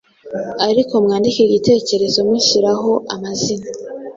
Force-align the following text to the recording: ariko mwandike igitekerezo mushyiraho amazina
ariko 0.69 0.93
mwandike 1.03 1.39
igitekerezo 1.43 2.19
mushyiraho 2.29 2.91
amazina 3.15 3.67